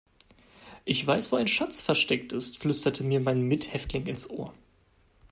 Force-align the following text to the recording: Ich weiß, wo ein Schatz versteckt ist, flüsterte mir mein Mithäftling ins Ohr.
Ich 0.83 1.05
weiß, 1.05 1.31
wo 1.31 1.35
ein 1.35 1.47
Schatz 1.47 1.79
versteckt 1.81 2.33
ist, 2.33 2.57
flüsterte 2.57 3.03
mir 3.03 3.19
mein 3.19 3.43
Mithäftling 3.43 4.07
ins 4.07 4.27
Ohr. 4.31 4.51